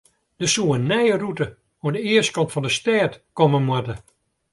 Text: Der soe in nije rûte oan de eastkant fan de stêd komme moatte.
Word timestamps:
Der 0.39 0.49
soe 0.53 0.73
in 0.77 0.85
nije 0.91 1.15
rûte 1.23 1.47
oan 1.83 1.93
de 1.95 2.01
eastkant 2.13 2.51
fan 2.53 2.65
de 2.65 2.71
stêd 2.77 3.13
komme 3.37 3.59
moatte. 3.67 3.95